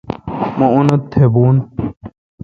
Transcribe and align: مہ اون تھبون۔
مہ 0.57 0.67
اون 0.73 0.87
تھبون۔ 1.11 1.55